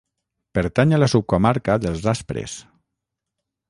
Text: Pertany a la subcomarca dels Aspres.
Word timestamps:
Pertany 0.59 0.95
a 0.97 1.01
la 1.03 1.11
subcomarca 1.13 1.79
dels 1.87 2.11
Aspres. 2.17 2.61